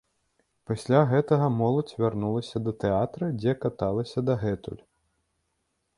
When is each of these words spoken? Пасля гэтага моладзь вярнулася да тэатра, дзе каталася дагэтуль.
Пасля 0.69 1.01
гэтага 1.11 1.49
моладзь 1.57 1.93
вярнулася 2.03 2.57
да 2.69 2.75
тэатра, 2.85 3.25
дзе 3.43 3.51
каталася 3.67 4.19
дагэтуль. 4.31 4.83